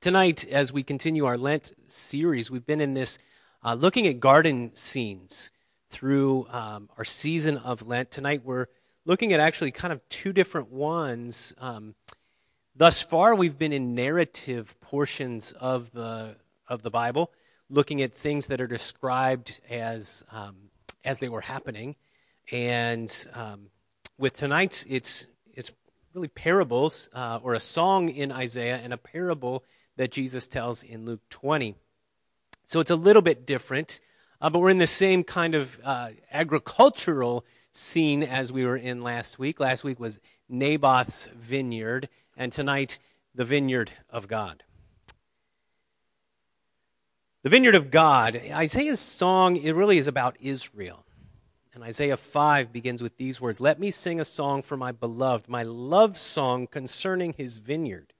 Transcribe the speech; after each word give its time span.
Tonight, 0.00 0.48
as 0.48 0.72
we 0.72 0.82
continue 0.82 1.26
our 1.26 1.36
Lent 1.36 1.74
series, 1.86 2.50
we've 2.50 2.64
been 2.64 2.80
in 2.80 2.94
this 2.94 3.18
uh, 3.62 3.74
looking 3.74 4.06
at 4.06 4.18
garden 4.18 4.74
scenes 4.74 5.50
through 5.90 6.46
um, 6.48 6.88
our 6.96 7.04
season 7.04 7.58
of 7.58 7.86
Lent. 7.86 8.10
Tonight, 8.10 8.40
we're 8.42 8.68
looking 9.04 9.34
at 9.34 9.40
actually 9.40 9.72
kind 9.72 9.92
of 9.92 10.00
two 10.08 10.32
different 10.32 10.70
ones. 10.70 11.54
Um, 11.58 11.96
thus 12.74 13.02
far, 13.02 13.34
we've 13.34 13.58
been 13.58 13.74
in 13.74 13.94
narrative 13.94 14.74
portions 14.80 15.52
of 15.52 15.90
the 15.90 16.36
of 16.66 16.80
the 16.80 16.90
Bible, 16.90 17.30
looking 17.68 18.00
at 18.00 18.14
things 18.14 18.46
that 18.46 18.58
are 18.58 18.66
described 18.66 19.60
as 19.68 20.24
um, 20.32 20.70
as 21.04 21.18
they 21.18 21.28
were 21.28 21.42
happening, 21.42 21.94
and 22.50 23.26
um, 23.34 23.66
with 24.16 24.32
tonight's, 24.32 24.86
it's 24.88 25.26
it's 25.52 25.70
really 26.14 26.28
parables 26.28 27.10
uh, 27.12 27.38
or 27.42 27.52
a 27.52 27.60
song 27.60 28.08
in 28.08 28.32
Isaiah 28.32 28.80
and 28.82 28.94
a 28.94 28.96
parable 28.96 29.62
that 30.00 30.10
Jesus 30.10 30.48
tells 30.48 30.82
in 30.82 31.04
Luke 31.04 31.20
20. 31.28 31.74
So 32.64 32.80
it's 32.80 32.90
a 32.90 32.96
little 32.96 33.20
bit 33.20 33.44
different, 33.44 34.00
uh, 34.40 34.48
but 34.48 34.60
we're 34.60 34.70
in 34.70 34.78
the 34.78 34.86
same 34.86 35.22
kind 35.22 35.54
of 35.54 35.78
uh, 35.84 36.12
agricultural 36.32 37.44
scene 37.70 38.22
as 38.22 38.50
we 38.50 38.64
were 38.64 38.78
in 38.78 39.02
last 39.02 39.38
week. 39.38 39.60
Last 39.60 39.84
week 39.84 40.00
was 40.00 40.18
Naboth's 40.48 41.26
vineyard, 41.26 42.08
and 42.34 42.50
tonight, 42.50 42.98
the 43.34 43.44
vineyard 43.44 43.92
of 44.08 44.26
God. 44.26 44.62
The 47.42 47.50
vineyard 47.50 47.74
of 47.74 47.90
God, 47.90 48.40
Isaiah's 48.50 49.00
song, 49.00 49.56
it 49.56 49.72
really 49.72 49.98
is 49.98 50.08
about 50.08 50.34
Israel. 50.40 51.04
And 51.74 51.84
Isaiah 51.84 52.16
5 52.16 52.72
begins 52.72 53.02
with 53.02 53.18
these 53.18 53.38
words 53.38 53.60
Let 53.60 53.78
me 53.78 53.90
sing 53.90 54.18
a 54.18 54.24
song 54.24 54.62
for 54.62 54.78
my 54.78 54.92
beloved, 54.92 55.46
my 55.46 55.62
love 55.62 56.16
song 56.18 56.66
concerning 56.68 57.34
his 57.34 57.58
vineyard 57.58 58.14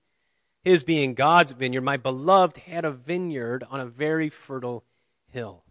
his 0.63 0.85
being 0.85 1.15
God's 1.15 1.53
vineyard, 1.53 1.83
my 1.83 1.97
beloved 1.97 2.59
had 2.59 2.85
a 2.85 2.91
vineyard 2.91 3.65
on 3.71 3.81
a 3.81 3.87
very 3.87 4.29
fertile 4.29 4.85
hill. 5.29 5.65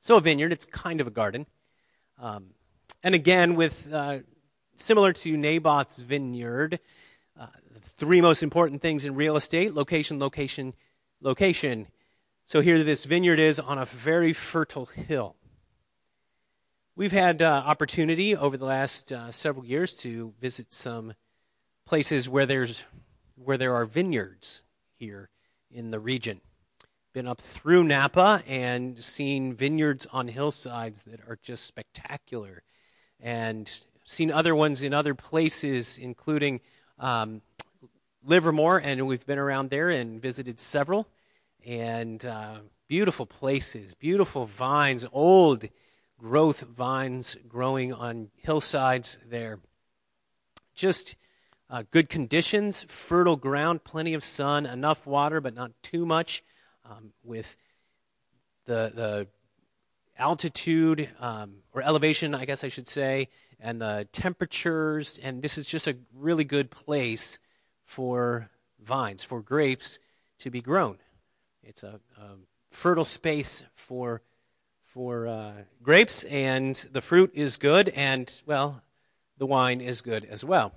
So, 0.00 0.16
a 0.16 0.20
vineyard, 0.20 0.52
it's 0.52 0.64
kind 0.64 1.00
of 1.00 1.06
a 1.06 1.10
garden. 1.10 1.46
Um, 2.18 2.50
and 3.02 3.14
again, 3.14 3.54
with 3.54 3.92
uh, 3.92 4.18
similar 4.76 5.12
to 5.12 5.36
Naboth's 5.36 5.98
vineyard, 5.98 6.80
uh, 7.38 7.46
the 7.72 7.80
three 7.80 8.20
most 8.20 8.42
important 8.42 8.82
things 8.82 9.04
in 9.04 9.14
real 9.14 9.36
estate 9.36 9.74
location, 9.74 10.18
location, 10.18 10.74
location. 11.20 11.86
So, 12.44 12.60
here 12.60 12.82
this 12.82 13.04
vineyard 13.04 13.38
is 13.38 13.58
on 13.58 13.78
a 13.78 13.84
very 13.84 14.32
fertile 14.32 14.86
hill. 14.86 15.36
We've 16.94 17.12
had 17.12 17.40
uh, 17.40 17.62
opportunity 17.64 18.36
over 18.36 18.58
the 18.58 18.66
last 18.66 19.12
uh, 19.12 19.30
several 19.30 19.64
years 19.64 19.96
to 19.98 20.34
visit 20.40 20.74
some 20.74 21.14
places 21.86 22.28
where 22.28 22.44
there's 22.44 22.84
where 23.44 23.56
there 23.56 23.74
are 23.74 23.84
vineyards 23.84 24.62
here 24.94 25.28
in 25.70 25.90
the 25.90 26.00
region. 26.00 26.40
Been 27.12 27.28
up 27.28 27.40
through 27.40 27.84
Napa 27.84 28.42
and 28.46 28.98
seen 28.98 29.54
vineyards 29.54 30.06
on 30.12 30.28
hillsides 30.28 31.02
that 31.04 31.20
are 31.28 31.38
just 31.42 31.66
spectacular, 31.66 32.62
and 33.20 33.70
seen 34.04 34.30
other 34.30 34.54
ones 34.54 34.82
in 34.82 34.94
other 34.94 35.14
places, 35.14 35.98
including 35.98 36.60
um, 36.98 37.42
Livermore, 38.24 38.78
and 38.78 39.06
we've 39.06 39.26
been 39.26 39.38
around 39.38 39.70
there 39.70 39.90
and 39.90 40.22
visited 40.22 40.58
several. 40.58 41.08
And 41.64 42.24
uh, 42.24 42.60
beautiful 42.88 43.26
places, 43.26 43.94
beautiful 43.94 44.46
vines, 44.46 45.06
old 45.12 45.68
growth 46.18 46.60
vines 46.60 47.36
growing 47.48 47.92
on 47.92 48.30
hillsides 48.36 49.18
there. 49.28 49.58
Just 50.74 51.16
uh, 51.72 51.84
good 51.90 52.10
conditions, 52.10 52.84
fertile 52.86 53.36
ground, 53.36 53.82
plenty 53.82 54.12
of 54.12 54.22
sun, 54.22 54.66
enough 54.66 55.06
water, 55.06 55.40
but 55.40 55.54
not 55.54 55.72
too 55.82 56.04
much. 56.04 56.44
Um, 56.84 57.14
with 57.24 57.56
the 58.66 58.92
the 58.94 59.26
altitude 60.18 61.08
um, 61.18 61.62
or 61.72 61.80
elevation, 61.80 62.34
I 62.34 62.44
guess 62.44 62.62
I 62.62 62.68
should 62.68 62.86
say, 62.86 63.28
and 63.58 63.80
the 63.80 64.06
temperatures, 64.12 65.18
and 65.22 65.40
this 65.40 65.56
is 65.56 65.64
just 65.64 65.86
a 65.86 65.96
really 66.14 66.44
good 66.44 66.70
place 66.70 67.38
for 67.84 68.50
vines, 68.78 69.24
for 69.24 69.40
grapes 69.40 69.98
to 70.40 70.50
be 70.50 70.60
grown. 70.60 70.98
It's 71.62 71.82
a, 71.82 72.00
a 72.18 72.36
fertile 72.70 73.06
space 73.06 73.64
for 73.72 74.20
for 74.82 75.26
uh, 75.26 75.52
grapes, 75.82 76.24
and 76.24 76.74
the 76.92 77.00
fruit 77.00 77.30
is 77.32 77.56
good, 77.56 77.88
and 77.88 78.30
well, 78.44 78.82
the 79.38 79.46
wine 79.46 79.80
is 79.80 80.02
good 80.02 80.26
as 80.26 80.44
well 80.44 80.74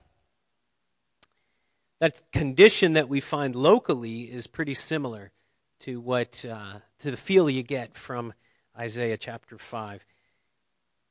that 2.06 2.24
condition 2.32 2.94
that 2.94 3.10
we 3.10 3.20
find 3.20 3.56
locally 3.56 4.24
is 4.26 4.46
pretty 4.46 4.76
similar 4.76 5.32
to 5.80 6.00
what 6.00 6.46
uh, 6.46 6.76
to 7.00 7.10
the 7.10 7.18
feel 7.18 7.50
you 7.50 7.64
get 7.64 7.98
from 7.98 8.32
Isaiah 8.78 9.18
chapter 9.18 9.58
5. 9.58 10.06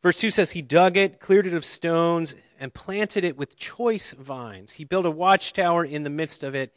Verse 0.05 0.17
2 0.19 0.31
says, 0.31 0.53
He 0.53 0.63
dug 0.63 0.97
it, 0.97 1.19
cleared 1.19 1.49
it 1.49 1.55
of 1.55 1.65
stones, 1.65 2.37
and 2.61 2.73
planted 2.73 3.25
it 3.25 3.37
with 3.37 3.57
choice 3.57 4.13
vines. 4.13 4.75
He 4.75 4.85
built 4.85 5.05
a 5.05 5.11
watchtower 5.11 5.85
in 5.85 6.05
the 6.05 6.11
midst 6.11 6.45
of 6.45 6.55
it 6.55 6.73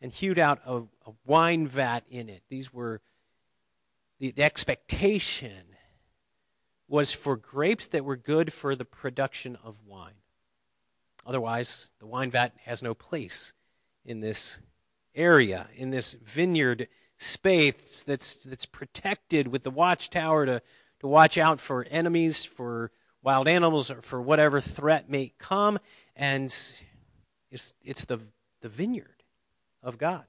and 0.00 0.12
hewed 0.12 0.38
out 0.38 0.60
a, 0.64 0.82
a 1.04 1.12
wine 1.24 1.66
vat 1.66 2.04
in 2.08 2.28
it. 2.28 2.44
These 2.48 2.72
were 2.72 3.00
the, 4.20 4.30
the 4.30 4.44
expectation 4.44 5.74
was 6.86 7.12
for 7.12 7.36
grapes 7.36 7.88
that 7.88 8.04
were 8.04 8.16
good 8.16 8.52
for 8.52 8.76
the 8.76 8.84
production 8.84 9.58
of 9.64 9.82
wine. 9.84 10.14
Otherwise, 11.26 11.90
the 11.98 12.06
wine 12.06 12.30
vat 12.30 12.52
has 12.64 12.82
no 12.82 12.94
place 12.94 13.52
in 14.04 14.20
this 14.20 14.60
area, 15.14 15.66
in 15.74 15.90
this 15.90 16.14
vineyard 16.14 16.86
space 17.18 18.04
that's, 18.04 18.36
that's 18.36 18.66
protected 18.66 19.48
with 19.48 19.64
the 19.64 19.70
watchtower 19.70 20.46
to, 20.46 20.62
to 21.00 21.08
watch 21.08 21.36
out 21.36 21.58
for 21.58 21.84
enemies, 21.90 22.44
for 22.44 22.92
wild 23.22 23.48
animals, 23.48 23.90
or 23.90 24.00
for 24.02 24.22
whatever 24.22 24.60
threat 24.60 25.10
may 25.10 25.32
come. 25.38 25.80
And 26.14 26.44
it's, 27.50 27.74
it's 27.82 28.04
the, 28.04 28.20
the 28.60 28.68
vineyard 28.68 29.24
of 29.82 29.98
God. 29.98 30.26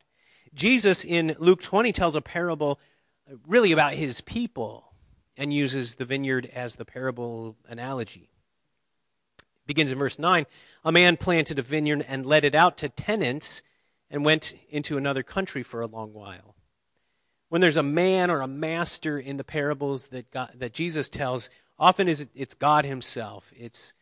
Jesus 0.56 1.06
in 1.06 1.36
Luke 1.38 1.62
20 1.62 1.92
tells 1.92 2.16
a 2.16 2.22
parable 2.22 2.80
uh, 3.30 3.36
really 3.46 3.72
about 3.72 3.94
his 3.94 4.22
people 4.22 4.94
and 5.36 5.54
uses 5.54 5.96
the 5.96 6.06
vineyard 6.06 6.50
as 6.52 6.78
the 6.78 6.86
parable 6.86 7.56
analogy 7.68 8.30
begins 9.68 9.92
in 9.92 10.00
verse 10.00 10.18
9 10.18 10.46
a 10.84 10.92
man 10.92 11.18
planted 11.18 11.60
a 11.60 11.62
vineyard 11.62 12.06
and 12.08 12.26
let 12.26 12.44
it 12.44 12.56
out 12.56 12.78
to 12.78 12.90
tenants 12.90 13.62
and 14.10 14.26
went 14.26 14.56
into 14.70 14.98
another 14.98 15.22
country 15.22 15.62
for 15.62 15.82
a 15.82 15.88
long 15.88 16.14
while. 16.14 16.56
When 17.50 17.62
there's 17.62 17.78
a 17.78 17.84
man 17.84 18.30
or 18.32 18.42
a 18.42 18.48
master 18.48 19.20
in 19.20 19.38
the 19.38 19.44
parables 19.44 20.10
that, 20.10 20.32
God, 20.32 20.52
that 20.56 20.74
jesus 20.74 21.10
tells 21.10 21.50
often 21.78 22.08
is 22.08 22.28
it's 22.34 22.56
god 22.56 22.86
himself. 22.86 23.54
It's 23.56 23.94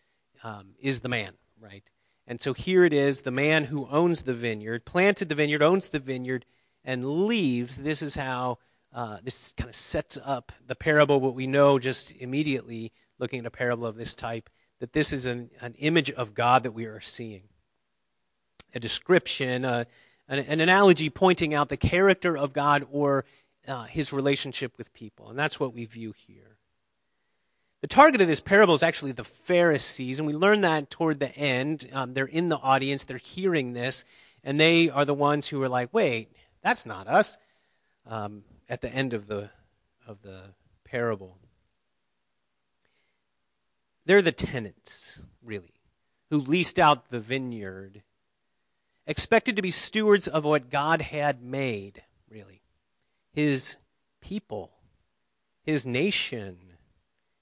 um, 0.43 0.75
is 0.79 1.01
the 1.01 1.09
man 1.09 1.33
right? 1.59 1.89
And 2.27 2.41
so 2.41 2.53
here 2.53 2.83
it 2.85 2.93
is 2.93 3.21
the 3.21 3.31
man 3.31 3.65
who 3.65 3.87
owns 3.89 4.23
the 4.23 4.33
vineyard 4.33 4.85
planted 4.85 5.29
the 5.29 5.35
vineyard 5.35 5.63
owns 5.63 5.89
the 5.89 5.99
vineyard 5.99 6.45
and 6.83 7.25
leaves. 7.25 7.77
This 7.77 8.01
is 8.01 8.15
how 8.15 8.59
uh, 8.93 9.17
this 9.23 9.53
kind 9.57 9.69
of 9.69 9.75
sets 9.75 10.17
up 10.23 10.51
the 10.65 10.75
parable 10.75 11.19
what 11.19 11.35
we 11.35 11.47
know 11.47 11.79
just 11.79 12.15
immediately 12.15 12.93
looking 13.19 13.39
at 13.39 13.45
a 13.45 13.51
parable 13.51 13.85
of 13.85 13.95
this 13.95 14.15
type 14.15 14.49
that 14.79 14.93
this 14.93 15.13
is 15.13 15.25
an, 15.25 15.49
an 15.61 15.73
image 15.77 16.11
of 16.11 16.33
God 16.33 16.63
that 16.63 16.71
we 16.71 16.85
are 16.85 16.99
seeing. 16.99 17.43
A 18.73 18.79
description, 18.79 19.63
uh, 19.63 19.85
an, 20.27 20.39
an, 20.39 20.59
analogy 20.59 21.09
pointing 21.09 21.53
out 21.53 21.69
the 21.69 21.77
character 21.77 22.37
of 22.37 22.53
God 22.53 22.85
or 22.91 23.25
uh, 23.67 23.85
his 23.85 24.11
relationship 24.11 24.77
with 24.77 24.93
people. 24.93 25.29
And 25.29 25.39
that's 25.39 25.59
what 25.59 25.73
we 25.73 25.85
view 25.85 26.13
here. 26.15 26.57
The 27.81 27.87
target 27.87 28.21
of 28.21 28.27
this 28.27 28.39
parable 28.39 28.73
is 28.73 28.83
actually 28.83 29.11
the 29.11 29.23
Pharisees, 29.23 30.19
and 30.19 30.27
we 30.27 30.33
learn 30.33 30.61
that 30.61 30.89
toward 30.89 31.19
the 31.19 31.35
end. 31.35 31.87
Um, 31.93 32.13
they're 32.13 32.25
in 32.25 32.49
the 32.49 32.57
audience, 32.57 33.03
they're 33.03 33.17
hearing 33.17 33.73
this, 33.73 34.05
and 34.43 34.59
they 34.59 34.89
are 34.89 35.05
the 35.05 35.13
ones 35.13 35.47
who 35.47 35.61
are 35.61 35.69
like, 35.69 35.93
wait, 35.93 36.31
that's 36.63 36.85
not 36.85 37.07
us, 37.07 37.37
um, 38.07 38.43
at 38.67 38.81
the 38.81 38.89
end 38.89 39.13
of 39.13 39.27
the, 39.27 39.51
of 40.07 40.21
the 40.23 40.41
parable. 40.83 41.37
They're 44.05 44.21
the 44.21 44.31
tenants, 44.31 45.25
really, 45.43 45.73
who 46.29 46.39
leased 46.39 46.77
out 46.77 47.09
the 47.09 47.19
vineyard, 47.19 48.03
expected 49.07 49.55
to 49.55 49.61
be 49.61 49.71
stewards 49.71 50.27
of 50.27 50.45
what 50.45 50.69
God 50.69 51.01
had 51.01 51.41
made, 51.41 52.03
really. 52.29 52.61
His 53.33 53.77
people, 54.21 54.71
his 55.63 55.85
nation, 55.85 56.57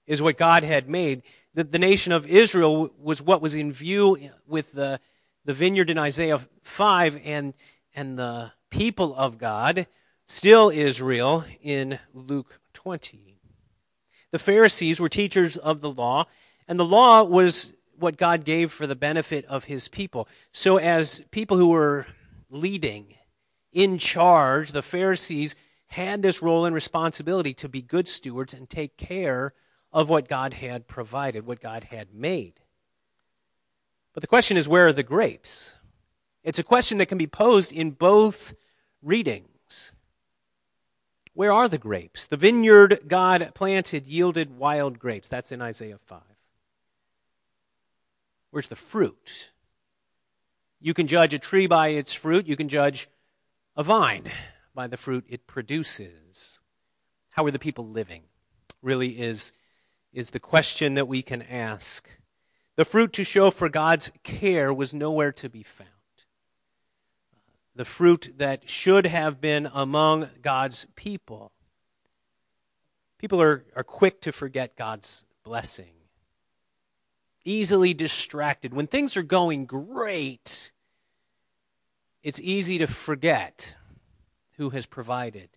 is 0.07 0.21
what 0.21 0.37
God 0.37 0.63
had 0.63 0.89
made. 0.89 1.23
The, 1.53 1.65
the 1.65 1.79
nation 1.79 2.13
of 2.13 2.27
Israel 2.27 2.91
was 2.97 3.21
what 3.21 3.41
was 3.41 3.55
in 3.55 3.71
view 3.71 4.17
with 4.47 4.71
the, 4.71 4.99
the 5.45 5.53
vineyard 5.53 5.89
in 5.89 5.97
Isaiah 5.97 6.39
5 6.63 7.21
and, 7.23 7.53
and 7.93 8.17
the 8.17 8.53
people 8.69 9.13
of 9.15 9.37
God, 9.37 9.87
still 10.25 10.69
Israel, 10.69 11.43
in 11.61 11.99
Luke 12.13 12.59
20. 12.73 13.39
The 14.31 14.39
Pharisees 14.39 14.99
were 14.99 15.09
teachers 15.09 15.57
of 15.57 15.81
the 15.81 15.91
law 15.91 16.25
and 16.67 16.79
the 16.79 16.85
law 16.85 17.23
was 17.23 17.73
what 17.97 18.17
God 18.17 18.43
gave 18.43 18.71
for 18.71 18.87
the 18.87 18.95
benefit 18.95 19.45
of 19.45 19.65
his 19.65 19.87
people. 19.87 20.27
So, 20.51 20.77
as 20.77 21.23
people 21.31 21.57
who 21.57 21.67
were 21.67 22.05
leading 22.49 23.15
in 23.71 23.97
charge, 23.97 24.71
the 24.71 24.81
Pharisees 24.81 25.55
had 25.87 26.21
this 26.21 26.41
role 26.41 26.65
and 26.65 26.73
responsibility 26.73 27.53
to 27.53 27.69
be 27.69 27.81
good 27.81 28.07
stewards 28.07 28.53
and 28.53 28.69
take 28.69 28.97
care 28.97 29.53
of 29.91 30.09
what 30.09 30.27
God 30.27 30.53
had 30.53 30.87
provided, 30.87 31.45
what 31.45 31.59
God 31.59 31.85
had 31.85 32.13
made. 32.13 32.53
But 34.13 34.21
the 34.21 34.27
question 34.27 34.57
is, 34.57 34.67
where 34.67 34.87
are 34.87 34.93
the 34.93 35.03
grapes? 35.03 35.77
It's 36.43 36.59
a 36.59 36.63
question 36.63 36.97
that 36.97 37.07
can 37.07 37.17
be 37.17 37.27
posed 37.27 37.71
in 37.71 37.91
both 37.91 38.53
readings. 39.01 39.93
Where 41.33 41.51
are 41.51 41.67
the 41.67 41.77
grapes? 41.77 42.27
The 42.27 42.37
vineyard 42.37 43.01
God 43.07 43.51
planted 43.55 44.05
yielded 44.07 44.57
wild 44.57 44.99
grapes. 44.99 45.29
That's 45.29 45.51
in 45.51 45.61
Isaiah 45.61 45.97
5. 45.97 46.21
Where's 48.53 48.67
the 48.67 48.75
fruit? 48.75 49.51
You 50.79 50.93
can 50.93 51.07
judge 51.07 51.33
a 51.33 51.39
tree 51.39 51.65
by 51.65 51.87
its 51.87 52.13
fruit, 52.13 52.45
you 52.45 52.55
can 52.55 52.69
judge 52.69 53.09
a 53.75 53.81
vine 53.81 54.29
by 54.75 54.85
the 54.85 54.95
fruit 54.95 55.25
it 55.27 55.47
produces. 55.47 56.59
How 57.31 57.45
are 57.45 57.51
the 57.51 57.57
people 57.57 57.87
living? 57.87 58.25
Really 58.83 59.19
is, 59.19 59.53
is 60.13 60.29
the 60.29 60.39
question 60.39 60.93
that 60.93 61.07
we 61.07 61.23
can 61.23 61.41
ask. 61.41 62.07
The 62.75 62.85
fruit 62.85 63.11
to 63.13 63.23
show 63.23 63.49
for 63.49 63.69
God's 63.69 64.11
care 64.21 64.71
was 64.71 64.93
nowhere 64.93 65.31
to 65.31 65.49
be 65.49 65.63
found. 65.63 65.89
The 67.75 67.85
fruit 67.85 68.35
that 68.37 68.69
should 68.69 69.07
have 69.07 69.41
been 69.41 69.67
among 69.73 70.29
God's 70.43 70.85
people. 70.95 71.53
People 73.17 73.41
are, 73.41 73.65
are 73.75 73.83
quick 73.83 74.21
to 74.21 74.31
forget 74.31 74.75
God's 74.75 75.25
blessing, 75.43 76.02
easily 77.43 77.93
distracted. 77.93 78.73
When 78.73 78.87
things 78.87 79.17
are 79.17 79.23
going 79.23 79.65
great, 79.65 80.71
it's 82.21 82.39
easy 82.41 82.77
to 82.77 82.87
forget 82.87 83.75
who 84.57 84.69
has 84.71 84.85
provided, 84.85 85.49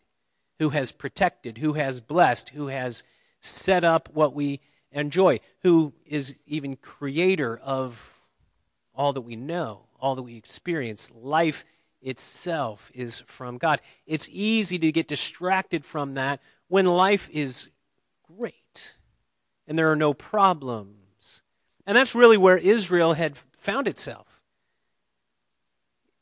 who 0.59 0.71
has 0.71 0.93
protected, 0.93 1.59
who 1.59 1.75
has 1.75 2.01
blessed, 2.01 2.51
who 2.51 2.69
has 2.69 3.03
set 3.41 3.85
up 3.85 4.09
what 4.13 4.35
we 4.35 4.61
enjoy, 4.91 5.41
who 5.63 5.93
is 6.05 6.37
even 6.47 6.77
creator 6.77 7.59
of 7.59 8.15
all 8.95 9.13
that 9.13 9.21
we 9.21 9.37
know, 9.37 9.87
all 10.01 10.15
that 10.15 10.23
we 10.23 10.37
experience. 10.37 11.11
Life 11.15 11.65
itself 12.01 12.91
is 12.95 13.21
from 13.21 13.59
God. 13.59 13.81
It's 14.07 14.29
easy 14.33 14.79
to 14.79 14.93
get 14.93 15.09
distracted 15.09 15.85
from 15.85 16.15
that 16.15 16.41
when 16.69 16.87
life 16.87 17.29
is 17.33 17.69
great 18.37 18.97
and 19.67 19.79
there 19.79 19.91
are 19.91 19.97
no 19.97 20.15
problems. 20.15 20.96
And 21.87 21.97
that's 21.97 22.15
really 22.15 22.37
where 22.37 22.59
Israel 22.59 23.13
had 23.15 23.37
found 23.37 23.87
itself. 23.87 24.43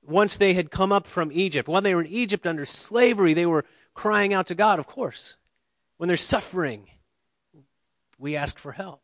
Once 0.06 0.36
they 0.36 0.52
had 0.52 0.70
come 0.70 0.92
up 0.92 1.06
from 1.06 1.30
Egypt, 1.32 1.68
when 1.68 1.82
they 1.82 1.94
were 1.94 2.02
in 2.02 2.06
Egypt 2.06 2.46
under 2.46 2.66
slavery, 2.66 3.32
they 3.32 3.46
were 3.46 3.64
crying 3.94 4.34
out 4.34 4.46
to 4.48 4.54
God, 4.54 4.78
of 4.78 4.86
course. 4.86 5.36
When 5.96 6.08
they're 6.08 6.16
suffering, 6.16 6.90
we 8.18 8.36
ask 8.36 8.58
for 8.58 8.72
help. 8.72 9.00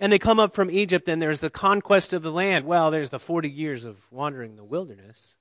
And 0.00 0.12
they 0.12 0.18
come 0.18 0.40
up 0.40 0.54
from 0.54 0.70
Egypt, 0.70 1.08
and 1.08 1.20
there's 1.20 1.40
the 1.40 1.50
conquest 1.50 2.12
of 2.12 2.22
the 2.22 2.32
land. 2.32 2.66
Well, 2.66 2.90
there's 2.90 3.10
the 3.10 3.20
40 3.20 3.50
years 3.50 3.84
of 3.84 4.10
wandering 4.10 4.56
the 4.56 4.64
wilderness, 4.64 5.38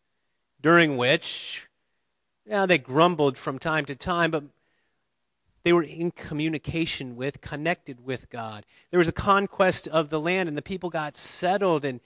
during 0.61 0.97
which, 0.97 1.67
yeah, 2.45 2.65
they 2.65 2.77
grumbled 2.77 3.37
from 3.37 3.57
time 3.57 3.85
to 3.85 3.95
time, 3.95 4.31
but 4.31 4.43
they 5.63 5.73
were 5.73 5.83
in 5.83 6.11
communication 6.11 7.15
with, 7.15 7.41
connected 7.41 8.05
with 8.05 8.29
God. 8.29 8.65
There 8.89 8.97
was 8.97 9.07
a 9.07 9.13
conquest 9.13 9.87
of 9.87 10.09
the 10.09 10.19
land, 10.19 10.49
and 10.49 10.57
the 10.57 10.61
people 10.61 10.89
got 10.89 11.15
settled, 11.15 11.85
and 11.85 11.99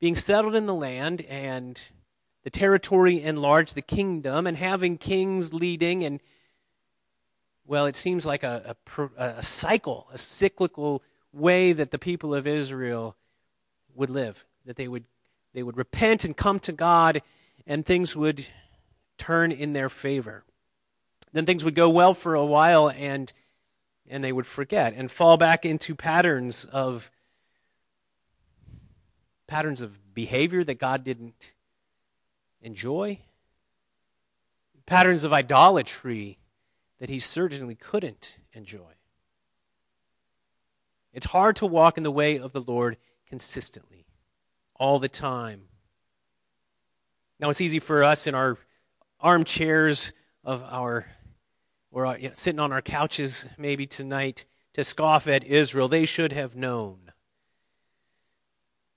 being 0.00 0.16
settled 0.16 0.54
in 0.54 0.66
the 0.66 0.74
land, 0.74 1.22
and 1.22 1.78
the 2.42 2.50
territory 2.50 3.22
enlarged, 3.22 3.74
the 3.74 3.82
kingdom, 3.82 4.46
and 4.46 4.56
having 4.56 4.98
kings 4.98 5.52
leading 5.52 6.04
and 6.04 6.20
well, 7.66 7.86
it 7.86 7.96
seems 7.96 8.26
like 8.26 8.42
a, 8.42 8.76
a, 8.98 9.02
a, 9.16 9.42
cycle, 9.42 10.06
a 10.12 10.18
cyclical 10.18 11.02
way 11.32 11.72
that 11.72 11.90
the 11.90 11.98
people 11.98 12.34
of 12.34 12.46
Israel 12.46 13.16
would 13.94 14.10
live. 14.10 14.44
That 14.66 14.76
they 14.76 14.88
would, 14.88 15.04
they 15.54 15.62
would 15.62 15.76
repent 15.76 16.24
and 16.24 16.36
come 16.36 16.60
to 16.60 16.72
God, 16.72 17.22
and 17.66 17.84
things 17.84 18.14
would 18.14 18.46
turn 19.16 19.50
in 19.50 19.72
their 19.72 19.88
favor. 19.88 20.44
Then 21.34 21.44
things 21.44 21.64
would 21.64 21.74
go 21.74 21.90
well 21.90 22.14
for 22.14 22.34
a 22.34 22.46
while, 22.46 22.88
and, 22.88 23.30
and 24.08 24.22
they 24.22 24.32
would 24.32 24.46
forget 24.46 24.94
and 24.96 25.10
fall 25.10 25.36
back 25.36 25.66
into 25.66 25.94
patterns 25.94 26.64
of 26.64 27.10
patterns 29.46 29.82
of 29.82 30.14
behavior 30.14 30.64
that 30.64 30.78
God 30.78 31.04
didn't 31.04 31.54
enjoy, 32.62 33.18
patterns 34.86 35.24
of 35.24 35.32
idolatry 35.32 36.38
that 36.98 37.10
he 37.10 37.18
certainly 37.18 37.74
couldn't 37.74 38.38
enjoy. 38.52 38.92
It's 41.12 41.26
hard 41.26 41.56
to 41.56 41.66
walk 41.66 41.96
in 41.96 42.04
the 42.04 42.12
way 42.12 42.38
of 42.38 42.52
the 42.52 42.60
Lord 42.60 42.96
consistently, 43.28 44.06
all 44.76 45.00
the 45.00 45.08
time. 45.08 45.62
Now, 47.40 47.50
it's 47.50 47.60
easy 47.60 47.80
for 47.80 48.04
us 48.04 48.28
in 48.28 48.36
our 48.36 48.56
armchairs 49.20 50.12
of 50.44 50.62
our, 50.62 51.06
or 51.94 52.04
uh, 52.06 52.16
sitting 52.34 52.58
on 52.58 52.72
our 52.72 52.82
couches 52.82 53.46
maybe 53.56 53.86
tonight, 53.86 54.44
to 54.72 54.82
scoff 54.82 55.28
at 55.28 55.44
Israel. 55.44 55.86
They 55.86 56.04
should 56.04 56.32
have 56.32 56.56
known. 56.56 57.12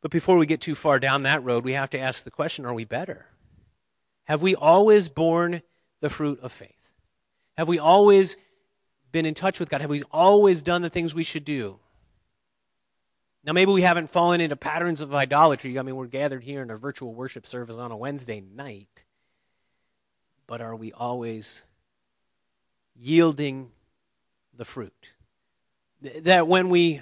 But 0.01 0.09
before 0.09 0.37
we 0.37 0.47
get 0.47 0.61
too 0.61 0.73
far 0.73 0.99
down 0.99 1.23
that 1.23 1.43
road, 1.43 1.63
we 1.63 1.73
have 1.73 1.91
to 1.91 1.99
ask 1.99 2.23
the 2.23 2.31
question 2.31 2.65
are 2.65 2.73
we 2.73 2.85
better? 2.85 3.27
Have 4.25 4.41
we 4.41 4.55
always 4.55 5.09
borne 5.09 5.61
the 6.01 6.09
fruit 6.09 6.39
of 6.41 6.51
faith? 6.51 6.91
Have 7.55 7.67
we 7.67 7.77
always 7.77 8.35
been 9.11 9.27
in 9.27 9.35
touch 9.35 9.59
with 9.59 9.69
God? 9.69 9.81
Have 9.81 9.89
we 9.91 10.03
always 10.11 10.63
done 10.63 10.81
the 10.81 10.89
things 10.89 11.13
we 11.13 11.23
should 11.23 11.45
do? 11.45 11.79
Now, 13.43 13.53
maybe 13.53 13.71
we 13.71 13.83
haven't 13.83 14.09
fallen 14.09 14.41
into 14.41 14.55
patterns 14.55 15.01
of 15.01 15.13
idolatry. 15.13 15.77
I 15.77 15.83
mean, 15.83 15.95
we're 15.95 16.07
gathered 16.07 16.43
here 16.43 16.63
in 16.63 16.71
a 16.71 16.75
virtual 16.75 17.13
worship 17.13 17.45
service 17.45 17.77
on 17.77 17.91
a 17.91 17.97
Wednesday 17.97 18.41
night. 18.41 19.05
But 20.47 20.61
are 20.61 20.75
we 20.75 20.91
always 20.91 21.65
yielding 22.99 23.71
the 24.55 24.65
fruit? 24.65 25.13
That 26.21 26.47
when 26.47 26.69
we 26.69 27.01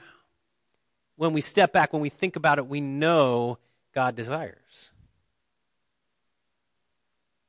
when 1.17 1.33
we 1.33 1.41
step 1.41 1.71
back, 1.71 1.93
when 1.93 2.01
we 2.01 2.09
think 2.09 2.35
about 2.35 2.57
it, 2.57 2.67
we 2.67 2.81
know 2.81 3.57
God 3.93 4.15
desires. 4.15 4.91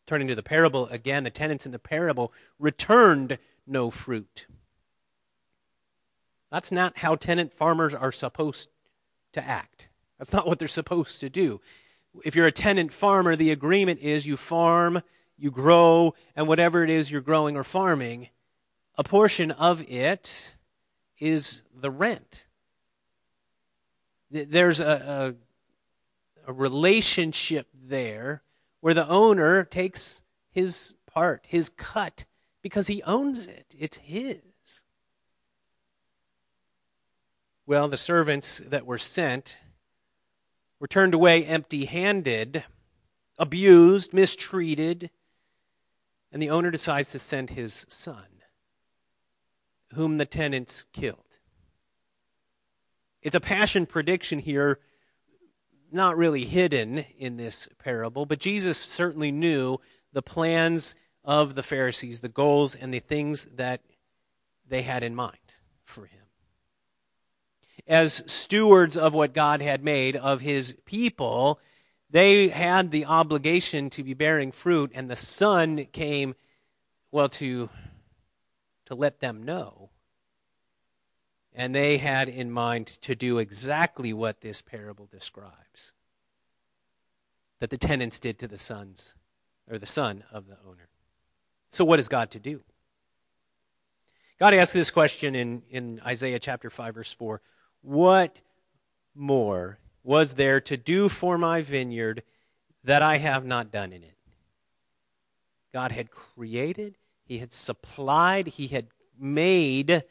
Turning 0.07 0.29
to 0.29 0.37
the 0.37 0.43
parable 0.43 0.87
again, 0.89 1.25
the 1.25 1.31
tenants 1.31 1.67
in 1.67 1.73
the 1.73 1.79
parable 1.79 2.33
returned 2.59 3.39
no 3.67 3.91
fruit. 3.91 4.47
That's 6.51 6.71
not 6.71 6.99
how 6.99 7.17
tenant 7.17 7.53
farmers 7.53 7.93
are 7.93 8.13
supposed 8.13 8.69
to 9.33 9.47
act. 9.47 9.89
That's 10.19 10.33
not 10.33 10.47
what 10.47 10.59
they're 10.59 10.69
supposed 10.69 11.21
to 11.21 11.29
do. 11.29 11.61
If 12.25 12.35
you're 12.35 12.47
a 12.47 12.53
tenant 12.53 12.93
farmer, 12.93 13.37
the 13.37 13.51
agreement 13.51 14.01
is 14.01 14.27
you 14.27 14.37
farm, 14.37 15.03
you 15.37 15.51
grow, 15.51 16.15
and 16.35 16.49
whatever 16.49 16.83
it 16.83 16.91
is 16.91 17.11
you're 17.11 17.21
growing 17.21 17.57
or 17.57 17.65
farming, 17.65 18.29
a 18.99 19.05
portion 19.05 19.51
of 19.51 19.83
it 19.91 20.55
is 21.19 21.63
the 21.75 21.91
rent. 21.91 22.47
There's 24.31 24.81
a, 24.81 25.35
a, 26.47 26.51
a 26.51 26.53
relationship 26.53 27.69
there 27.75 28.43
where 28.81 28.95
the 28.95 29.09
owner 29.09 29.65
takes 29.65 30.23
his 30.51 30.95
part, 31.07 31.45
his 31.47 31.69
cut, 31.69 32.25
because 32.63 32.87
he 32.87 33.03
owns 33.03 33.47
it. 33.47 33.75
It's 33.79 33.99
his. 33.99 34.41
Well, 37.67 37.89
the 37.89 37.97
servants 37.97 38.59
that 38.59 38.87
were 38.87 38.99
sent 38.99 39.61
were 40.79 40.87
turned 40.87 41.15
away 41.15 41.45
empty 41.45 41.87
handed, 41.87 42.65
abused, 43.39 44.13
mistreated, 44.13 45.11
and 46.31 46.43
the 46.43 46.51
owner 46.51 46.71
decides 46.71 47.11
to 47.13 47.19
send 47.19 47.51
his 47.51 47.87
son, 47.89 48.27
whom 49.97 50.19
the 50.19 50.27
tenants 50.27 50.85
killed. 50.93 51.19
It's 53.23 53.35
a 53.35 53.41
passion 53.41 53.87
prediction 53.87 54.39
here 54.39 54.79
not 55.91 56.17
really 56.17 56.45
hidden 56.45 56.99
in 57.19 57.37
this 57.37 57.69
parable, 57.79 58.27
but 58.27 58.39
Jesus 58.39 58.79
certainly 58.79 59.33
knew 59.33 59.79
the 60.13 60.23
plans 60.23 60.95
of 61.25 61.55
the 61.55 61.63
Pharisees, 61.63 62.21
the 62.21 62.29
goals 62.29 62.75
and 62.75 62.93
the 62.93 63.01
things 63.01 63.47
that 63.57 63.81
they 64.69 64.83
had 64.83 65.03
in 65.03 65.15
mind 65.15 65.37
for 65.85 66.07
him. 66.07 66.21
As 67.87 68.23
stewards 68.27 68.97
of 68.97 69.15
what 69.15 69.33
God 69.33 69.61
had 69.61 69.83
made 69.83 70.17
of 70.17 70.41
his 70.41 70.77
people, 70.85 71.59
they 72.11 72.49
had 72.49 72.91
the 72.91 73.07
obligation 73.07 73.91
to 73.91 74.03
be 74.03 74.15
bearing 74.15 74.53
fruit, 74.53 74.93
and 74.95 75.11
the 75.11 75.17
Son 75.17 75.87
came, 75.87 76.35
well, 77.11 77.29
to, 77.31 77.71
to 78.87 78.95
let 78.95 79.21
them 79.21 79.43
know 79.43 79.91
and 81.57 81.75
they 81.75 81.97
had 81.97 82.29
in 82.29 82.51
mind 82.51 82.87
to 82.87 83.15
do 83.15 83.39
exactly 83.39 84.13
what 84.13 84.43
this 84.43 84.61
parable 84.61 85.09
describes 85.11 85.95
that 87.59 87.71
the 87.71 87.79
tenants 87.79 88.19
did 88.19 88.39
to 88.39 88.47
the 88.47 88.59
sons 88.59 89.17
or 89.69 89.79
the 89.79 89.87
son 89.87 90.23
of 90.31 90.47
the 90.47 90.59
owner. 90.69 90.89
So, 91.71 91.85
what 91.85 91.99
is 91.99 92.09
God 92.09 92.31
to 92.33 92.39
do? 92.39 92.63
God 94.39 94.53
asked 94.53 94.75
this 94.75 94.91
question 94.91 95.35
in, 95.35 95.63
in 95.71 96.01
Isaiah 96.05 96.39
chapter 96.39 96.69
5, 96.69 96.95
verse 96.95 97.13
4 97.15 97.41
What 97.81 98.37
more 99.15 99.79
was 100.05 100.35
there 100.35 100.61
to 100.61 100.77
do 100.77 101.09
for 101.09 101.39
my 101.39 101.63
vineyard 101.63 102.23
that 102.85 103.01
I 103.01 103.17
have 103.17 103.47
not 103.47 103.73
done 103.73 103.95
in 103.95 104.03
it? 104.03 104.17
God 105.73 105.91
had 105.91 106.11
created, 106.11 106.97
He 107.27 107.39
had 107.39 107.53
supplied, 107.53 108.47
He 108.47 108.69
had 108.69 108.87
made 109.19 110.05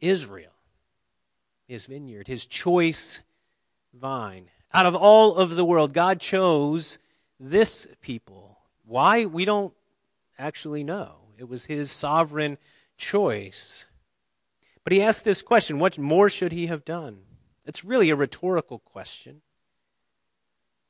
Israel, 0.00 0.52
His 1.66 1.86
vineyard, 1.86 2.26
His 2.26 2.46
choice 2.46 3.22
vine. 3.92 4.50
Out 4.72 4.86
of 4.86 4.94
all 4.94 5.36
of 5.36 5.54
the 5.54 5.64
world, 5.64 5.92
God 5.92 6.20
chose 6.20 6.98
this 7.38 7.86
people. 8.00 8.58
Why? 8.84 9.26
We 9.26 9.44
don't 9.44 9.74
actually 10.38 10.84
know. 10.84 11.16
It 11.38 11.48
was 11.48 11.66
his 11.66 11.90
sovereign 11.90 12.58
choice. 12.96 13.86
But 14.84 14.92
he 14.92 15.02
asked 15.02 15.24
this 15.24 15.42
question 15.42 15.78
what 15.78 15.98
more 15.98 16.28
should 16.28 16.52
he 16.52 16.66
have 16.66 16.84
done? 16.84 17.20
It's 17.66 17.84
really 17.84 18.10
a 18.10 18.16
rhetorical 18.16 18.78
question. 18.78 19.42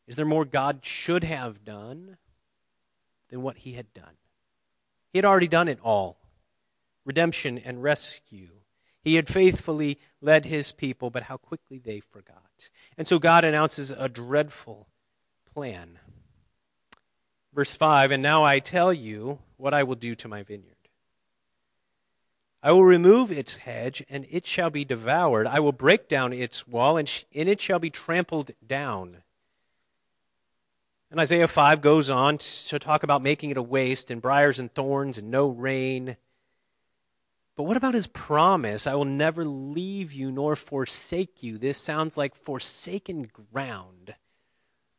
Is 0.06 0.16
there 0.16 0.24
more 0.24 0.44
God 0.44 0.84
should 0.84 1.24
have 1.24 1.64
done 1.64 2.16
than 3.30 3.42
what 3.42 3.58
he 3.58 3.72
had 3.72 3.92
done? 3.92 4.16
He 5.12 5.18
had 5.18 5.24
already 5.24 5.48
done 5.48 5.68
it 5.68 5.78
all 5.82 6.18
redemption 7.04 7.56
and 7.58 7.82
rescue. 7.82 8.50
He 9.02 9.14
had 9.14 9.28
faithfully 9.28 9.98
led 10.20 10.44
his 10.44 10.72
people, 10.72 11.08
but 11.08 11.24
how 11.24 11.38
quickly 11.38 11.78
they 11.78 12.00
forgot. 12.00 12.70
And 12.98 13.08
so 13.08 13.18
God 13.18 13.44
announces 13.44 13.90
a 13.90 14.08
dreadful 14.08 14.88
plan. 15.54 15.98
Verse 17.54 17.74
5 17.74 18.10
And 18.10 18.22
now 18.22 18.44
I 18.44 18.58
tell 18.58 18.92
you 18.92 19.38
what 19.56 19.72
I 19.72 19.82
will 19.82 19.94
do 19.94 20.14
to 20.16 20.28
my 20.28 20.42
vineyard. 20.42 20.74
I 22.62 22.72
will 22.72 22.84
remove 22.84 23.30
its 23.30 23.58
hedge, 23.58 24.04
and 24.10 24.26
it 24.30 24.46
shall 24.46 24.68
be 24.68 24.84
devoured. 24.84 25.46
I 25.46 25.60
will 25.60 25.72
break 25.72 26.08
down 26.08 26.32
its 26.32 26.66
wall, 26.66 26.96
and 26.96 27.24
in 27.32 27.48
it 27.48 27.60
shall 27.60 27.78
be 27.78 27.90
trampled 27.90 28.50
down. 28.66 29.22
And 31.10 31.18
Isaiah 31.18 31.48
5 31.48 31.80
goes 31.80 32.10
on 32.10 32.36
to 32.38 32.78
talk 32.78 33.02
about 33.02 33.22
making 33.22 33.50
it 33.50 33.56
a 33.56 33.62
waste, 33.62 34.10
and 34.10 34.20
briars 34.20 34.58
and 34.58 34.72
thorns, 34.72 35.16
and 35.16 35.30
no 35.30 35.48
rain. 35.48 36.16
But 37.56 37.62
what 37.62 37.78
about 37.78 37.94
his 37.94 38.06
promise? 38.06 38.86
I 38.86 38.94
will 38.94 39.06
never 39.06 39.44
leave 39.44 40.12
you 40.12 40.30
nor 40.30 40.54
forsake 40.54 41.42
you. 41.42 41.56
This 41.56 41.78
sounds 41.78 42.16
like 42.16 42.34
forsaken 42.34 43.28
ground, 43.52 44.14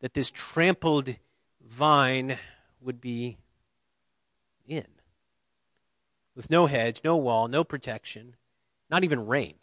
that 0.02 0.14
this 0.14 0.32
trampled 0.32 1.16
vine 1.62 2.38
would 2.82 3.00
be 3.00 3.38
in. 4.68 4.88
With 6.36 6.50
no 6.50 6.66
hedge, 6.66 7.02
no 7.04 7.18
wall, 7.18 7.48
no 7.48 7.64
protection, 7.64 8.36
not 8.90 9.04
even 9.04 9.28
rain. 9.28 9.56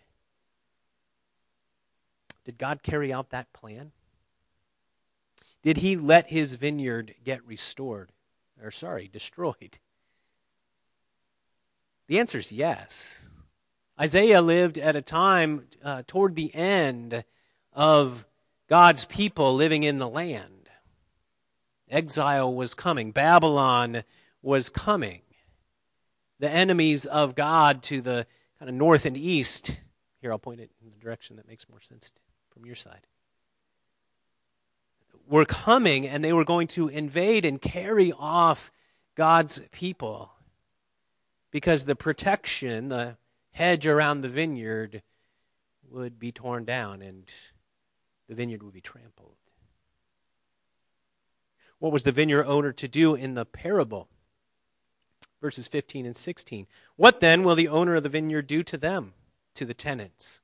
Did 2.44 2.58
God 2.58 2.84
carry 2.84 3.12
out 3.12 3.30
that 3.30 3.52
plan? 3.52 3.90
Did 5.66 5.78
he 5.78 5.96
let 5.96 6.30
his 6.30 6.54
vineyard 6.54 7.16
get 7.24 7.44
restored? 7.44 8.12
Or, 8.62 8.70
sorry, 8.70 9.10
destroyed? 9.12 9.78
The 12.06 12.20
answer 12.20 12.38
is 12.38 12.52
yes. 12.52 13.30
Isaiah 14.00 14.42
lived 14.42 14.78
at 14.78 14.94
a 14.94 15.02
time 15.02 15.66
uh, 15.82 16.04
toward 16.06 16.36
the 16.36 16.54
end 16.54 17.24
of 17.72 18.24
God's 18.68 19.06
people 19.06 19.56
living 19.56 19.82
in 19.82 19.98
the 19.98 20.08
land. 20.08 20.70
Exile 21.90 22.54
was 22.54 22.74
coming, 22.74 23.10
Babylon 23.10 24.04
was 24.42 24.68
coming. 24.68 25.22
The 26.38 26.48
enemies 26.48 27.06
of 27.06 27.34
God 27.34 27.82
to 27.84 28.00
the 28.00 28.28
kind 28.60 28.68
of 28.68 28.74
north 28.76 29.04
and 29.04 29.16
east. 29.16 29.80
Here, 30.20 30.30
I'll 30.30 30.38
point 30.38 30.60
it 30.60 30.70
in 30.80 30.92
the 30.92 31.00
direction 31.00 31.34
that 31.38 31.48
makes 31.48 31.68
more 31.68 31.80
sense 31.80 32.12
from 32.50 32.64
your 32.64 32.76
side. 32.76 33.08
Were 35.28 35.44
coming 35.44 36.06
and 36.06 36.22
they 36.22 36.32
were 36.32 36.44
going 36.44 36.68
to 36.68 36.88
invade 36.88 37.44
and 37.44 37.60
carry 37.60 38.12
off 38.12 38.70
God's 39.16 39.60
people 39.72 40.32
because 41.50 41.84
the 41.84 41.96
protection, 41.96 42.90
the 42.90 43.16
hedge 43.52 43.86
around 43.86 44.20
the 44.20 44.28
vineyard, 44.28 45.02
would 45.90 46.18
be 46.18 46.30
torn 46.30 46.64
down 46.64 47.02
and 47.02 47.28
the 48.28 48.34
vineyard 48.34 48.62
would 48.62 48.74
be 48.74 48.80
trampled. 48.80 49.36
What 51.78 51.92
was 51.92 52.04
the 52.04 52.12
vineyard 52.12 52.44
owner 52.44 52.72
to 52.72 52.88
do 52.88 53.14
in 53.14 53.34
the 53.34 53.44
parable? 53.44 54.08
Verses 55.40 55.68
15 55.68 56.06
and 56.06 56.16
16. 56.16 56.66
What 56.96 57.20
then 57.20 57.42
will 57.44 57.54
the 57.54 57.68
owner 57.68 57.96
of 57.96 58.02
the 58.02 58.08
vineyard 58.08 58.46
do 58.46 58.62
to 58.62 58.78
them, 58.78 59.12
to 59.54 59.64
the 59.64 59.74
tenants, 59.74 60.40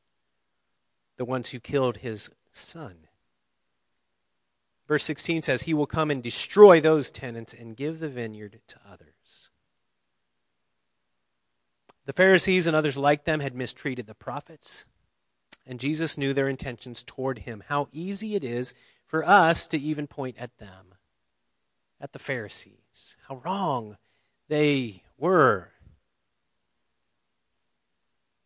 the 1.17 1.25
ones 1.25 1.51
who 1.51 1.61
killed 1.61 1.99
his 1.99 2.31
son? 2.53 3.09
Verse 4.89 5.05
16 5.05 5.43
says, 5.43 5.63
He 5.63 5.75
will 5.75 5.87
come 5.87 6.11
and 6.11 6.23
destroy 6.23 6.81
those 6.81 7.11
tenants 7.11 7.55
and 7.55 7.77
give 7.77 8.01
the 8.01 8.09
vineyard 8.09 8.61
to 8.69 8.77
others. 8.89 9.51
The 12.05 12.13
Pharisees 12.13 12.67
and 12.67 12.75
others 12.75 12.97
like 12.97 13.25
them 13.25 13.41
had 13.41 13.55
mistreated 13.55 14.07
the 14.07 14.15
prophets, 14.15 14.87
and 15.67 15.79
Jesus 15.79 16.19
knew 16.19 16.35
their 16.35 16.49
intentions 16.49 17.05
toward 17.05 17.41
him. 17.41 17.63
How 17.69 17.89
easy 17.93 18.35
it 18.35 18.43
is 18.43 18.75
for 19.07 19.25
us 19.25 19.69
to 19.69 19.79
even 19.79 20.09
point 20.09 20.37
at 20.39 20.59
them, 20.59 20.95
at 22.01 22.13
the 22.13 22.19
Pharisees. 22.19 23.17
How 23.29 23.37
wrong 23.45 23.97
they 24.49 25.05
were. 25.17 25.71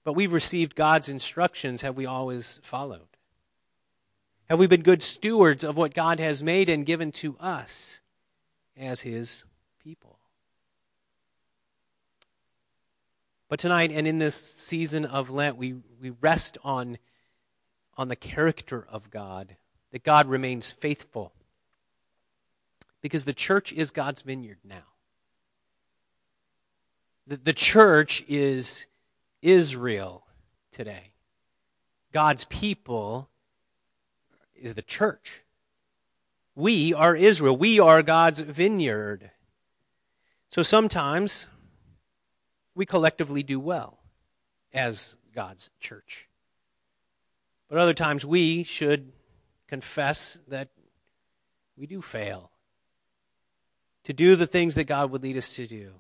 But 0.05 0.13
we've 0.13 0.33
received 0.33 0.77
God's 0.77 1.09
instructions. 1.09 1.83
Have 1.83 1.97
we 1.97 2.05
always 2.05 2.61
followed? 2.63 3.16
Have 4.49 4.61
we 4.61 4.69
been 4.69 4.83
good 4.83 5.03
stewards 5.03 5.65
of 5.65 5.77
what 5.77 5.93
God 5.93 6.21
has 6.21 6.41
made 6.41 6.69
and 6.69 6.87
given 6.87 7.11
to 7.13 7.37
us 7.41 8.01
as 8.77 9.01
His 9.01 9.45
people? 9.83 10.21
But 13.49 13.59
tonight 13.59 13.91
and 13.93 14.07
in 14.07 14.19
this 14.19 14.37
season 14.37 15.05
of 15.05 15.31
Lent, 15.31 15.57
we, 15.57 15.75
we 16.01 16.11
rest 16.21 16.59
on, 16.63 16.99
on 17.97 18.07
the 18.07 18.17
character 18.17 18.87
of 18.89 19.11
God, 19.11 19.57
that 19.91 20.05
God 20.05 20.29
remains 20.29 20.71
faithful. 20.71 21.33
Because 23.03 23.25
the 23.25 23.33
church 23.33 23.73
is 23.73 23.91
God's 23.91 24.23
vineyard 24.23 24.59
now. 24.65 24.85
The, 27.27 27.37
the 27.37 27.53
church 27.53 28.25
is 28.29 28.87
Israel 29.43 30.25
today. 30.71 31.11
God's 32.13 32.45
people 32.45 33.29
is 34.61 34.75
the 34.75 34.83
church. 34.83 35.43
We 36.55 36.95
are 36.95 37.15
Israel. 37.15 37.57
We 37.57 37.79
are 37.79 38.03
God's 38.03 38.41
vineyard. 38.41 39.31
So 40.49 40.63
sometimes 40.63 41.49
we 42.75 42.87
collectively 42.87 43.43
do 43.43 43.61
well 43.61 43.99
as 44.73 45.17
God's 45.35 45.71
church. 45.81 46.29
But 47.69 47.79
other 47.79 47.95
times 47.95 48.25
we 48.25 48.63
should 48.65 49.13
confess 49.67 50.39
that 50.49 50.69
we 51.77 51.87
do 51.87 52.01
fail 52.01 52.51
to 54.05 54.13
do 54.13 54.37
the 54.37 54.47
things 54.47 54.77
that 54.77 54.85
God 54.85 55.11
would 55.11 55.23
lead 55.23 55.37
us 55.37 55.57
to 55.57 55.67
do. 55.67 55.95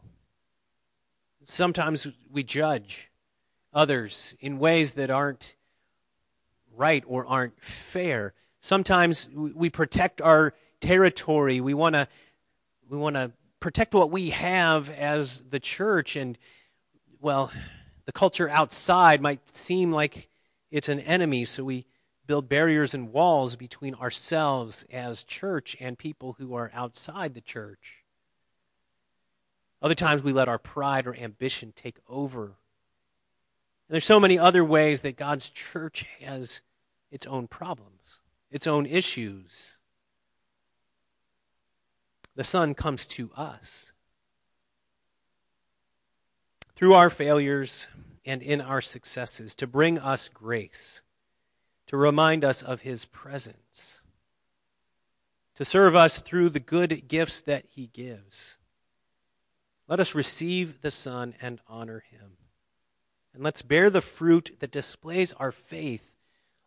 Sometimes 1.42 2.08
we 2.30 2.44
judge 2.44 3.10
others 3.72 4.36
in 4.40 4.58
ways 4.58 4.94
that 4.94 5.10
aren't 5.10 5.56
right 6.76 7.02
or 7.06 7.26
aren't 7.26 7.60
fair. 7.60 8.32
Sometimes 8.66 9.30
we 9.32 9.70
protect 9.70 10.20
our 10.20 10.52
territory. 10.80 11.60
We 11.60 11.72
want 11.72 11.94
to 11.94 12.08
we 12.88 12.98
want 12.98 13.14
to 13.14 13.30
protect 13.60 13.94
what 13.94 14.10
we 14.10 14.30
have 14.30 14.90
as 14.90 15.40
the 15.48 15.60
church 15.60 16.16
and 16.16 16.36
well, 17.20 17.52
the 18.06 18.12
culture 18.12 18.48
outside 18.48 19.20
might 19.20 19.48
seem 19.48 19.92
like 19.92 20.28
it's 20.72 20.88
an 20.88 20.98
enemy, 20.98 21.44
so 21.44 21.62
we 21.62 21.86
build 22.26 22.48
barriers 22.48 22.92
and 22.92 23.12
walls 23.12 23.54
between 23.54 23.94
ourselves 23.94 24.84
as 24.92 25.22
church 25.22 25.76
and 25.78 25.96
people 25.96 26.34
who 26.40 26.52
are 26.56 26.72
outside 26.74 27.34
the 27.34 27.40
church. 27.40 27.98
Other 29.80 29.94
times 29.94 30.24
we 30.24 30.32
let 30.32 30.48
our 30.48 30.58
pride 30.58 31.06
or 31.06 31.14
ambition 31.14 31.72
take 31.76 32.00
over. 32.08 32.46
And 32.46 32.54
there's 33.90 34.04
so 34.04 34.18
many 34.18 34.36
other 34.40 34.64
ways 34.64 35.02
that 35.02 35.16
God's 35.16 35.50
church 35.50 36.04
has 36.20 36.62
its 37.12 37.28
own 37.28 37.46
problems, 37.46 38.22
its 38.50 38.66
own 38.66 38.86
issues. 38.86 39.78
The 42.34 42.44
Son 42.44 42.74
comes 42.74 43.06
to 43.06 43.30
us 43.36 43.92
through 46.74 46.94
our 46.94 47.08
failures 47.10 47.88
and 48.24 48.42
in 48.42 48.60
our 48.60 48.80
successes 48.80 49.54
to 49.54 49.66
bring 49.66 49.98
us 49.98 50.28
grace, 50.28 51.02
to 51.86 51.96
remind 51.96 52.44
us 52.44 52.62
of 52.62 52.82
His 52.82 53.04
presence. 53.06 54.02
to 55.56 55.64
serve 55.64 55.96
us 55.96 56.20
through 56.20 56.50
the 56.50 56.60
good 56.60 57.08
gifts 57.08 57.40
that 57.42 57.64
he 57.66 57.88
gives. 57.88 58.58
Let 59.88 60.00
us 60.00 60.14
receive 60.14 60.82
the 60.82 60.90
Son 60.90 61.34
and 61.40 61.60
honor 61.66 62.04
him. 62.10 62.36
And 63.34 63.42
let's 63.42 63.62
bear 63.62 63.88
the 63.88 64.00
fruit 64.02 64.56
that 64.60 64.70
displays 64.70 65.32
our 65.34 65.52
faith, 65.52 66.16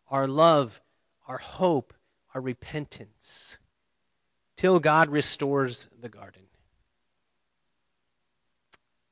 our 0.08 0.26
love, 0.26 0.80
our 1.30 1.38
hope, 1.38 1.94
our 2.34 2.40
repentance, 2.40 3.58
till 4.56 4.80
God 4.80 5.08
restores 5.08 5.88
the 6.00 6.08
garden. 6.08 6.42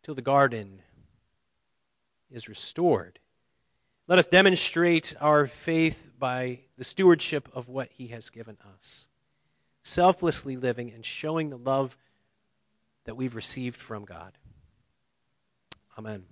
Till 0.03 0.17
the 0.17 0.23
garden 0.23 0.83
is 2.29 2.49
restored. 2.49 3.21
Let 4.09 4.19
us 4.19 4.27
demonstrate 4.27 5.15
our 5.21 5.47
faith 5.47 6.11
by 6.19 6.59
the 6.77 6.83
stewardship 6.83 7.49
of 7.55 7.69
what 7.69 7.91
he 7.93 8.09
has 8.09 8.31
given 8.31 8.59
us 8.75 9.09
selflessly 9.85 10.57
living 10.57 10.91
and 10.93 11.07
showing 11.07 11.51
the 11.51 11.57
love 11.57 11.97
that 13.05 13.17
we've 13.17 13.37
received 13.37 13.77
from 13.77 14.05
God. 14.05 14.33
Amen. 15.97 16.25